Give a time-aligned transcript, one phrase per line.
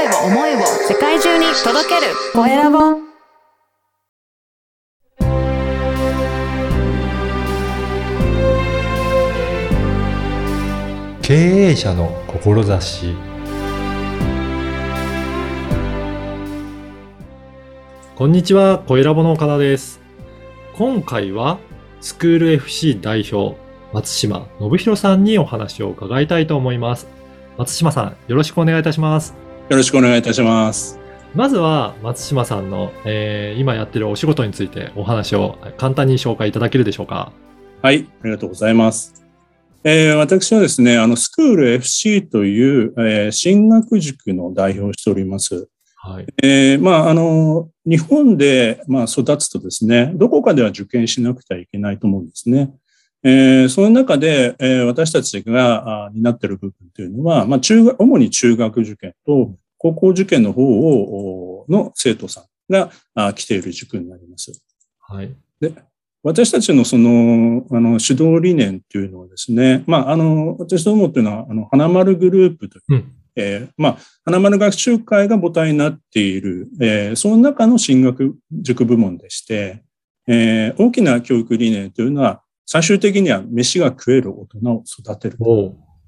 [0.00, 2.78] 声を思いを世界中に届けるコエラボ
[11.20, 13.14] 経営者の志
[18.16, 20.00] こんにちは、コエラボの岡田です。
[20.76, 21.58] 今回は
[22.00, 23.58] スクール FC 代表
[23.92, 27.06] 松島信弘さんにお話を伺いたいと思います。
[27.58, 29.49] 松島さん、よろしくお願いいたします。
[29.70, 30.98] よろしくお願いいたします。
[31.32, 37.32] まずは松島さんの、えー今やってるお仕事についてお話を簡単に紹介いただけるでしょうか？
[37.80, 39.24] はい、ありがとうございます。
[39.84, 45.68] えー私はですね、あの、スクール FC という、えー進学塾の代表をしております。
[45.98, 46.26] はい。
[46.42, 52.72] えーまあ、あの、日本で、まあ、育つとですね、どこかでは受験しなくてはいけないと思うんですね。
[53.22, 64.52] えーその中で、えー私たちがあ担っている部分というのは、まあ、中学、主に中学受験と高校受験の方を、おの生徒さんがあ来ている塾になります。
[64.98, 65.34] はい。
[66.22, 73.12] 私たちのその、あの、指導理念っていうのはですね、まあ、あの、私どもっていうのは、あの、花丸グループという、うん。
[73.36, 79.82] えーまあ、花丸学習会が母体になっている、えーその中の進学塾部門でして、
[80.26, 85.36] えー大きな教育理念というのは、最終的には飯が食える大人を育てる。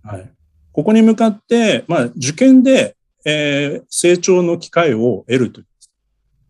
[0.05, 0.33] はい。
[0.71, 5.67] ここに向かって、まあ、受験で、えー成長の機会を得るという。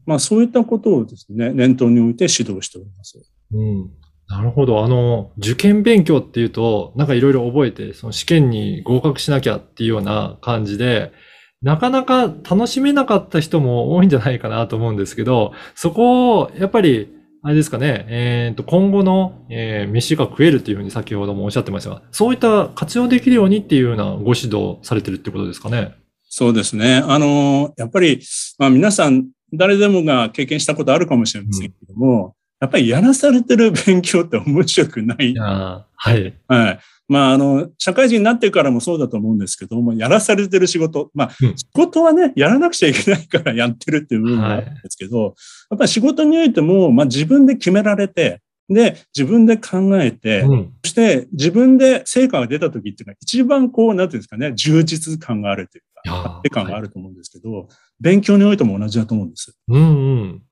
[0.05, 3.23] まあ、そういったことをですね、念頭に置いて指導しております。
[3.55, 3.91] うん。
[4.29, 4.85] なるほど。
[4.85, 11.13] あの、受験勉強っていうと、なんかいろいろ覚えて、その試験に合格しなきゃっていうような感じで、
[11.63, 17.09] なかなか楽しめなかった人も多いんじゃないかなと思うんですけど、そこを、やっぱり、
[17.45, 25.95] あれですかね、えっと、今後の、えー飯が食えるっていうふうに先ほどもおっしゃってましたが、そういった活用できるようにっていうようなご指導されてるってことですかね。
[26.23, 27.03] そうですね。
[27.05, 28.23] あの、やっぱり、
[28.59, 35.35] まあ皆さん、誰でもが経験したことあるかもしれませんけども、やっぱりやらされてる勉強って面白くない
[35.97, 36.35] はい。
[36.47, 36.79] はい。
[37.13, 41.11] まあ、あの、社会人になってからもそうだと思うんですけども、やらされてる仕事。
[41.13, 45.35] まあ、うん仕事はね、やらなくちゃいけないからやってるっていう部分もあるんですけど、
[45.71, 48.41] やっぱり仕事においても、まあ自分で決められて、
[48.71, 50.73] で、自分で考えて、うん。
[50.83, 57.69] そして自分で成果が出た時っていうのは一番こう、なんていうんですかね、充実感があるというか、達成感があると思うんですけど、
[58.01, 59.55] 勉強においても同じだと思うんです。
[59.69, 60.43] うんうん。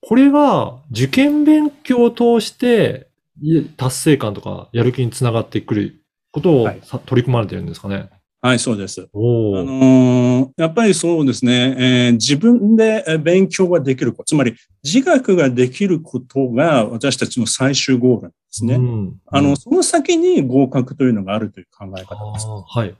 [0.00, 3.08] これが受験勉強を通して
[3.40, 6.03] い達成感とかやる気につながってくる
[6.34, 8.10] ことをはいさ取り組まれてるんですかね？
[8.42, 9.00] はい、そうです。
[9.00, 18.74] あのーやっぱりそうですね、えー自分でえー勉強ができること、つまり自学ができることが私たちの最終ゴールなんですね。
[18.74, 22.46] うんあの、うんその先に合格というのがあるという考えあ方です。
[22.46, 22.94] ーはい。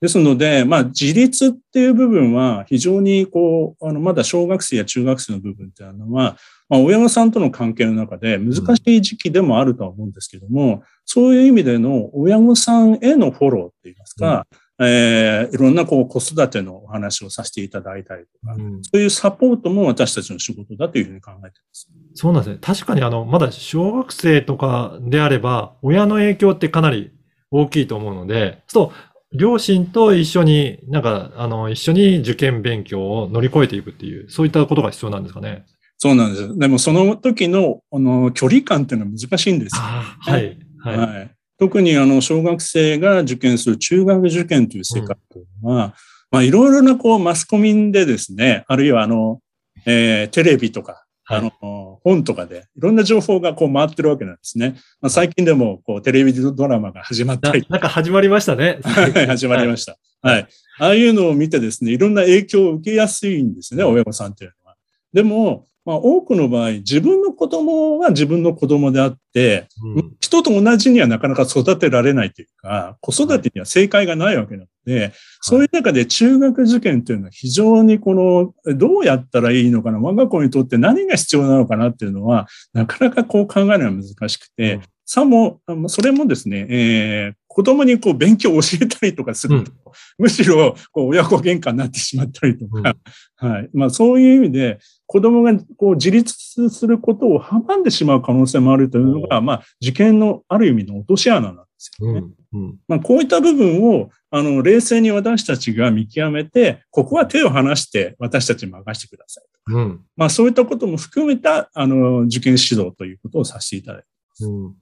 [0.00, 6.36] ですので、まあ、自立っていう部分は非常にこう、あの、まだ小学生や中学生の部分っていうのは、
[6.68, 14.46] まあ、親御さんとの関係の中で難しい時期でもあるとは思うんですけども、そういう意味での親御さんへのフォローって言いますか、
[14.80, 21.90] えーいろんなこう子育てのお話をさせていただいたりとか、うんそういうサポートも私たちの仕事だというふうに考えています。
[22.14, 22.58] そうなんですね。
[22.60, 27.12] 確かにあの、まだ小学生とかであれば、親の影響ってかなり
[27.50, 35.64] 大きいと思うので、そう、両親と一緒に、なんか、あの、一緒に受験勉強を乗り越えていくっていう、そういったことが必要なんですかね。
[35.98, 36.58] そうなんです。
[36.58, 39.82] でもその時の、あの、距離感っていうのは難しいんですよ。
[39.82, 40.58] ああ、はい。
[40.78, 40.96] はい。
[40.96, 41.30] はい。
[41.58, 45.94] 特にあの、小学生が受験する中学受験という世界というのは、
[46.30, 49.40] まあ、いろいろなこう、マスコミでですね、あるいはあの、
[49.86, 54.76] えーテレビとか、はいあの、本とかで、いろんな情報がこう回ってるわけなんですね。
[55.02, 58.78] まあ、最近でも、こう、テレビドラマが始まったり、な なんか始まりましたね。
[58.82, 59.98] はい始まりました。
[60.22, 60.46] はい。
[60.78, 64.76] ああいうのを見てですね、いろんな影響を受けやすいんですね、親御さんというのは。
[65.12, 70.16] でも、まあ、多くの場合、自分の子供は自分の子供であって、うん。
[70.20, 84.82] 人と同じにはなかなか育てられないというか、子育てには正解がないわけなので、そういう中で中学受験というのは非常にこの、どうやったらいいのかな、我が子にとって何が必要なのかなっていうのは、なかなかこう考えるのは難しくて、うん。
[85.06, 89.72] さも、それもですね、えー子供にこう勉強を教えたりとかすると、
[90.16, 92.94] むしろこう親子喧嘩になってしまったりとか、
[93.34, 93.70] はい。
[93.72, 102.22] まあそういう意味で、子供がこう自立することを阻んでしまう可能性もあるというのが、まあ受験のある意味の落とし穴なんですよね。
[102.52, 102.60] うん。
[102.60, 102.76] うん。
[102.86, 109.74] まあこういった部分を、あの、冷静に私たちが見極めて、ここは手を離して私たちに任せてください。
[109.74, 110.00] うん。
[110.14, 114.08] まあそういったことも含めた、あの、受験指導ということをさせていただいて
[114.44, 114.74] うん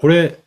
[0.00, 0.38] これ、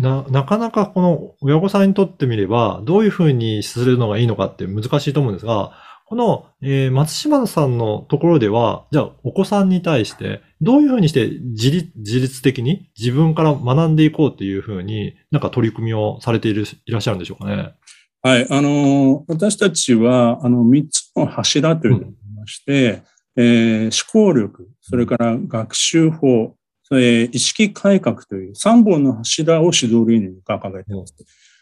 [0.00, 5.72] な、なかなかこの親御さんにとってみれば、どういうふうにするのがいいのかって難しいと思うんですが、
[6.06, 17.74] この、えー松島さんのところでは、じゃあお子さんに対して、どういうふうにして自立自律的に自分から学んでいこうというふうに、なんか取り組みをされているいらっしゃるんでしょうかね。
[18.22, 18.46] はい。
[18.50, 23.02] あの、私たちは、あの、三つの柱というのがありまして、
[23.36, 26.54] えー思考力、それから学習法、
[26.90, 31.14] それ意識改革という3本の柱を指導理念に掲げています。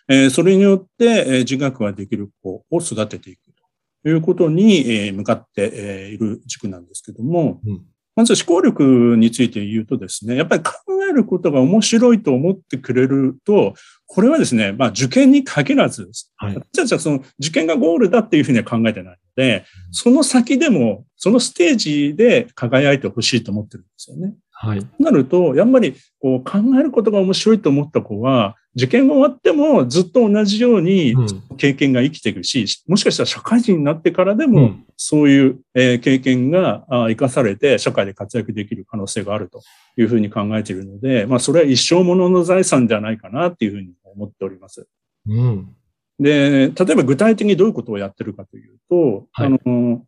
[0.08, 3.40] えーそれによって、えー自学ができる子を育てていく
[4.02, 7.82] ということに、えー向かって、えーいる軸なんですけども、うん
[8.18, 10.72] まず思考力について言うとですね、やっぱり考
[11.08, 13.74] えることが面白いと思ってくれると、
[14.06, 16.56] これはですね、まあ受験に限らずはい。
[16.56, 24.34] 私たちはその受験がゴールだっていうふうには考えてないので、その先でも、そのステージで輝いてほしいと思ってるんですよね。
[24.60, 24.80] はい。
[24.80, 39.62] となると、やっぱりこう考えることが面白いと思った子は、受験が終わってもずっと同じようにうん経験が生きていくし、もしかしたら社会人になってからでも、うんそういうえー経験があ生かされて社会で活躍できる可能性があると
[39.96, 44.88] いうふうに考えているので、まあそれは一生ものの財産ではないかなっていうふうに思っております。
[45.28, 45.68] うん。
[46.18, 50.04] で、例えば具体的にどういうことをやってるかというと、はいあの、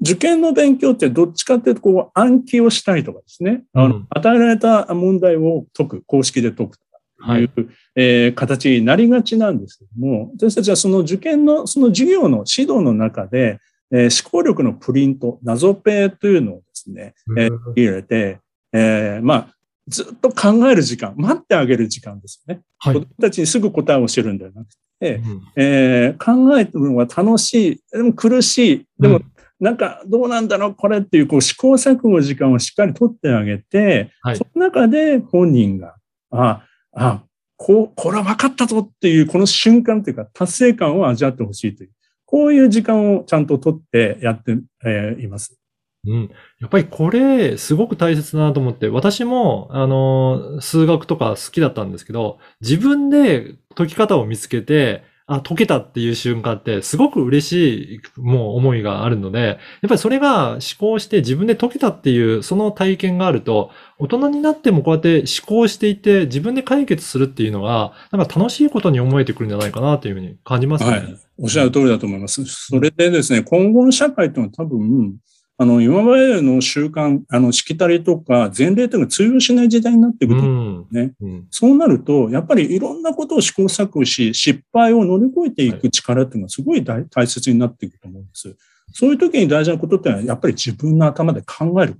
[0.00, 4.06] 受験の勉強ってどっちかっていうと、こう、暗記をしたいとかですね、あのうん。
[4.10, 6.84] 与えられた問題を解く、公式で解くと
[7.18, 7.42] かはい。
[7.42, 7.50] いう、
[7.94, 13.58] えー形になりがちなんですけども、私たちはその受験の、その授業の指導の中で、
[13.90, 18.38] えー思考力のプリント、謎ペというのをですね、えーうん入れて、
[18.72, 19.48] えーまあ、
[19.88, 22.60] ずっと考える時間、待ってあげる時間ですよね。
[22.78, 22.94] はい。
[22.94, 24.68] 子供たちにすぐ答えを教えるんではなく
[25.00, 25.42] て、うん。
[25.56, 29.24] えー考えるのは楽しい、でも苦しい、でもうん
[29.58, 35.96] なんかどうなんだろう、これっていうこう試行錯誤時間をしっかり取ってあげて、はいその中で本人が、
[36.30, 36.62] あ、
[36.92, 37.22] あ、
[37.56, 41.90] こう、これは分かったぞっていうこの瞬間というか達成感を味わってほしいという、
[42.26, 45.58] こういう時間をちゃんと取ってやって、えーいます。
[46.06, 46.30] うん。
[46.60, 59.58] やっぱりこれ、すごく大切だなと思って、私も、あの、数学とか好きだったんですけど、自分で解き方を見つけて、あ、解けたっていう瞬間って、すごく嬉しい、もう思いがあるので、やっ
[59.88, 70.90] ぱりそれが思考して自分で解けたっていう、その体験があると、大人になってもこうやって思考していて、自分で解決するっていうのが、なんか楽しいことに思えてくるんじゃないかなというふうに感じますね。
[70.90, 71.16] はい。
[71.38, 72.44] おっしゃる通りだと思います。
[72.44, 75.16] それでですね、今後の社会というのは多分、
[75.58, 80.46] あの、今までの習慣、あの、しきたりとか前例というのが通用しない時代になってくると。
[80.46, 80.86] うん。
[80.90, 81.46] ねうん。
[81.50, 88.54] そうなると、やっぱりいろんなことを試行錯誤し、失敗を乗り越えていく力っていうのはすごい大大切になっていくと思うんです。
[88.92, 91.96] そういう時に大事なことってのは、やっぱり自分の頭で考える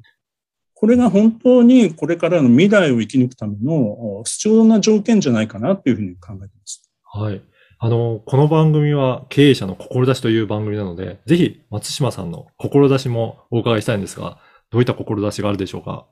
[0.78, 3.72] これが本当にこれからの未来を生き抜くための
[4.18, 6.90] お必要な条件じゃないかなというふうに考えています。
[7.02, 7.40] はい。
[7.78, 14.38] あの、この番組は経営者の志という番組なので、ぜひ松島さんの志もお伺いしたいんですが、
[14.70, 16.06] どういった志があるでしょうか？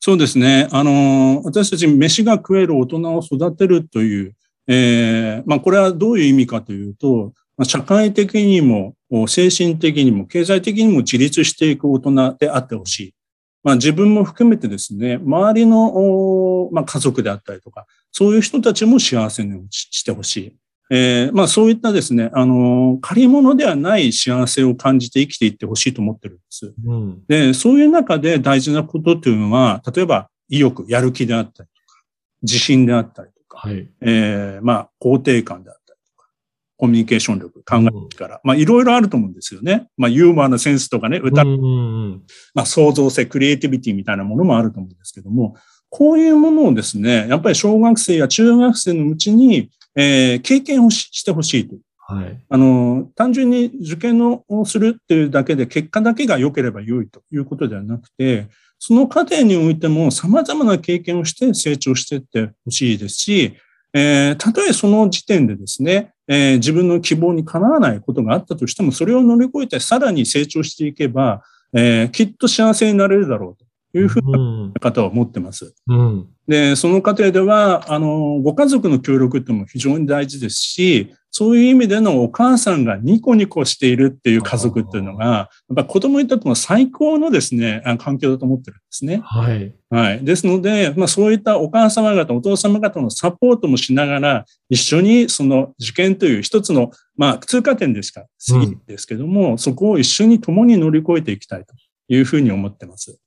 [0.00, 0.68] そうですね。
[0.72, 4.34] あの、私たち飯が食える大人を育てるという、
[4.68, 7.34] えーまあこれはどういう意味かというと、
[7.64, 8.94] 社会的にも、
[9.28, 13.14] 精神的にも、経済的にも自立していく大人であってほしい。
[13.62, 20.56] まあ自分も含めてですね、周りの、まあ、家族であったりとか、そういう人たちも幸せにしてほしい。
[20.92, 26.74] えーまあそういったですね、あの、借り物ではない幸せを感じて生きていってほしいと思ってるんです。
[26.84, 27.24] うん。
[27.28, 32.02] で、そういう中で大事なことっていうのは、例えば意欲、やる気であったりとか、
[32.42, 33.88] 自信であったりとか、はい。
[34.00, 36.28] えーまあ、肯定感であったりとか、
[36.76, 39.86] コミュニケーション力、考える力、まあ、いろいろあると思うんですよね。
[39.96, 42.22] まあ、ユーモアのセンスとかね、歌、うんうんうん。
[42.52, 45.54] まあ、創造性、クリエイティビティみたいなものもあると思うんですけども、
[45.88, 51.76] こういうものをですね、やっぱり小学生や中学生のうちに、えー経験をししてほしいと。
[51.98, 52.38] はい。
[52.48, 63.54] あの、単純に受験をするっていうだけで結果だけが良ければ良いということではなくて、その過程においても様々な経験をして成長していってほしいですし、
[63.92, 71.42] えーたとえその時点でですね、えー自分の希望にかなわないことがあったとしても、それを乗り越えてさらに成長していけば、
[71.72, 74.72] えーきっと幸せになれるだろうというふううん。
[74.72, 75.74] な方は思ってます。
[75.86, 76.28] うん。
[76.46, 89.20] で、その過程では、あの、ご家族の協力っても非常に大事ですし、そういう意味でのお母さんがニコニコしているっていう家族っていうのが、やっぱ子供にとっても最高のですね、あ環境だと思ってるんですね。
[89.24, 89.72] はい。
[89.90, 90.24] はい。
[90.24, 101.74] ですので、まあそういったお母様方、お父様方のサポートもしながら、一緒にその受験という一つの、まあ通過点でしか過ぎですけども、そこを一緒に共に乗り越えていきたいと
[102.08, 103.20] いうふうに思ってます。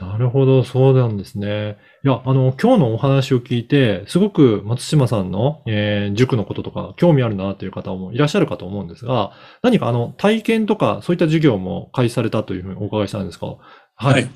[0.00, 1.76] なるほど、そうなんですね。
[2.04, 13.56] いや、あの、今日のお話を聞いて、すごく松島さんの、えー塾のこととか興味あるなという方もいらっしゃるかと思うんですが、何かあの、体験とかそういった授業も開始されたというふうにお伺いしたんですか？
[13.96, 14.30] はい。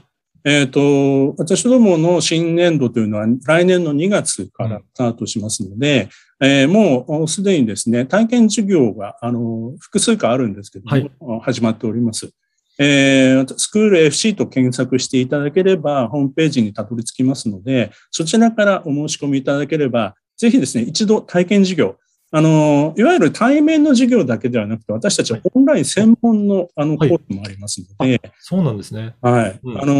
[0.45, 6.09] えっ、と、私どもの新年度というのは来年の2月からスタートしますので、
[6.43, 10.87] えーもうすでにですね、体験授業が、あの、複数回あるんですけど
[11.21, 12.33] も、始まっております。
[12.79, 21.97] えースクール FC と検索していただければ、ホームページにたどり着きますので、そちらからお申し込みいただければ、ぜひですね、一度体験授業、
[22.35, 29.15] あの、いわゆる対面の授業だけではなくて、私たちはオンライン専門のあのコはいースもありますので、そうなんですね。
[29.21, 29.61] はい。
[29.63, 29.93] うんあの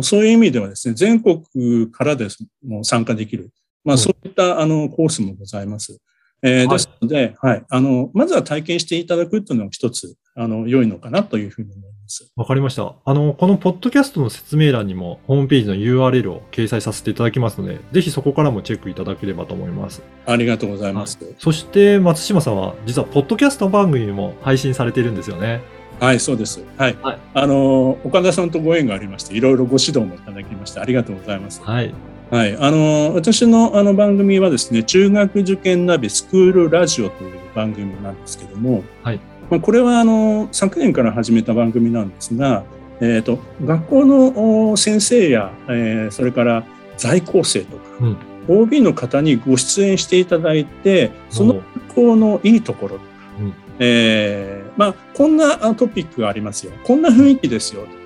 [0.00, 1.42] ーそういう意味ではですね、全国
[1.90, 3.50] からですもう参加できる。
[3.82, 5.98] まあ、うんそういった、あの、コースもございます。
[6.42, 7.64] えーはいですので、はい。
[7.68, 11.89] あの、まずは体験していただくというのが一つ、あの、良いのかなというふうに思います。
[12.36, 12.94] わかりました。
[13.04, 20.02] あの、このポッドキャストの説明欄にもホームページの URL を掲載させていただきますので、ぜひそこからもチェックいただければと思います。
[20.26, 21.18] ありがとうございます。
[21.38, 25.60] そして、松島さんは、実は、ポッドキャスト番組にも配信されているんですよね。
[26.00, 26.64] はい、そうです。
[26.78, 26.96] はい。
[27.02, 31.60] はいあのー岡田さんとご縁がありまして、いろいろご指導もいただきまして、ありがとうございます。
[31.62, 31.92] はい。
[32.30, 32.56] はい。
[32.56, 39.20] あの、私のあの番組はですね、中学受験ナビスクールラジオという番組なんですけども、はい。
[39.50, 42.64] まあ、これはあの、昨年から始めた番組なんですが、
[43.00, 46.64] えっ、と、学校のお先生や、えーそれから
[46.96, 48.16] 在校生とか、うん。
[48.48, 53.04] OB の方にご出演していただいて、その学校のいいところとか、
[53.40, 56.72] うんえーまあ、こんなあトピックがありますよ。
[56.84, 57.82] こんな雰囲気ですよ。
[57.82, 58.00] うん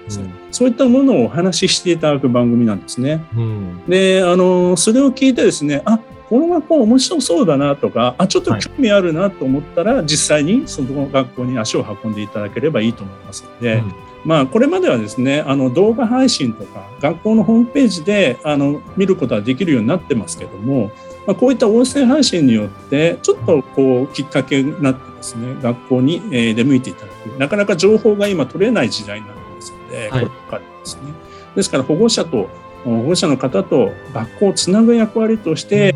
[0.51, 3.25] そういったものをお話ししていただく番組なんですね。
[3.35, 3.83] うん。
[3.89, 5.99] で、あの、それを聞いてですね、あ、
[6.35, 13.85] この学校面白そうだなとか、あ、ちょっと興味あるなと思ったら、実際にその学校に足を運んでいただければいいと思いますので、
[14.25, 20.91] まあ、これまではですね、あの、動画配信とか、学校のホームページで、あの、見ることはできるようになってますけども、
[21.25, 27.39] まあ、こういった音声配信によって、ちょっとこう、きっかけになってですね、学校にえー出向いていただく。
[27.39, 31.03] なかなか情報が今取れない時代になってますので、はいこればかりですね。
[31.55, 32.49] ですから、保護者と、
[32.85, 35.95] 保護者の方と学校をつなぐ役割として、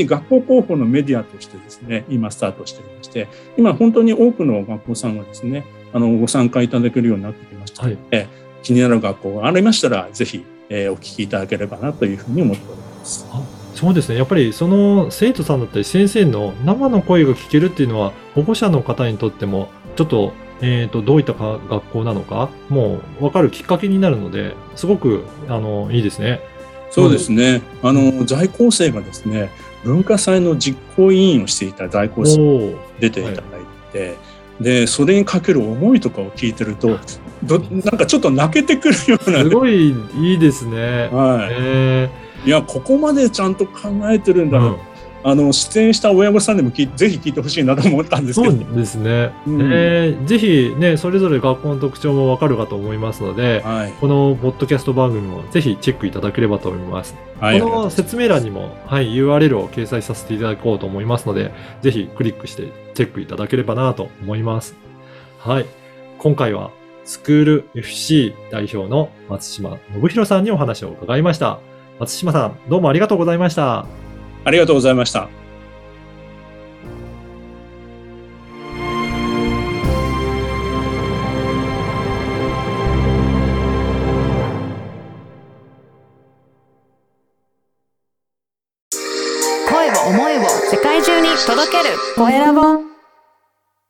[0.00, 8.26] うん学校広報のメディアとしてですね、今スタートしておりまして、今本当に多くの学校さんがですね、あの、ご参加いただけるようになってきましたので、
[8.62, 13.26] 気になる学校がありましたら、ぜひ、えーお聞きいただければなというふうに思っております。
[13.74, 14.16] そうですね。
[14.16, 26.40] やっぱりその生徒さんだったり先生の生の声が聞けるっていうのは保護者の方にとってもちょっと,、えー、とどういったか学校なのかもう分かるきっかけになるのですごくあのいいですね。
[26.90, 27.62] そうですね。
[27.82, 29.48] あの、在校生がですね、
[29.84, 32.76] 文化祭の実行委員をしていた在校生おー。
[33.00, 33.42] 出ていただい
[33.92, 34.16] て、
[34.60, 36.98] で、それにかける思いとかを聞いてると、
[37.42, 39.38] どなんかちょっと泣けてくるような。
[39.38, 41.08] すね、ごいいいですね。
[41.12, 41.54] はい。
[41.54, 42.10] え
[42.44, 44.76] いや、ここまでちゃんと考えてるんーだな、うん
[45.24, 48.72] あの、出演した親御さんでも聞いぜひ聞いてほしいなと思ったんですそけど。
[48.72, 49.30] うですね。
[49.46, 53.92] うんえーぜひね、それぞれ学校の特徴もわかるかと思いますので、はい。
[54.00, 57.14] このポッドキャスト番組もぜひチェックいただければと思います。
[57.40, 57.60] はい。
[57.60, 61.52] この説明欄にも、はい、URL を掲載させていただこうと思いますので、
[61.82, 64.74] ぜひクリックしてチェックいただければなと思います。
[65.38, 65.66] はい。
[66.18, 66.70] 今回は、
[67.04, 71.58] スクール FC 代表の松島信弘さんにお話を伺いました。
[71.98, 73.86] 松島さん、どうもありがとうございました。
[74.44, 75.41] ありがとうございました。